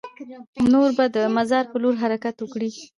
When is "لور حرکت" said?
1.81-2.35